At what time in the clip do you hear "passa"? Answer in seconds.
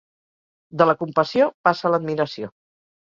1.69-1.87